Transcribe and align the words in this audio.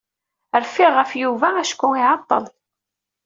Rfiɣ 0.63 0.91
ɣef 0.95 1.11
Yuba 1.21 1.47
acku 1.61 1.87
iɛeṭṭel. 1.99 2.45